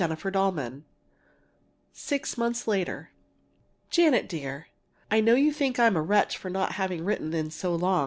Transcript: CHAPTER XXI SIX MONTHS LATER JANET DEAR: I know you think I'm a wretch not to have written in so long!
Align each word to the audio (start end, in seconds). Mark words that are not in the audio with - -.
CHAPTER 0.03 0.31
XXI 0.31 0.81
SIX 1.93 2.35
MONTHS 2.39 2.67
LATER 2.67 3.11
JANET 3.91 4.27
DEAR: 4.27 4.67
I 5.11 5.21
know 5.21 5.35
you 5.35 5.53
think 5.53 5.77
I'm 5.77 5.95
a 5.95 6.01
wretch 6.01 6.43
not 6.43 6.67
to 6.69 6.73
have 6.73 6.89
written 7.01 7.35
in 7.35 7.51
so 7.51 7.75
long! 7.75 7.99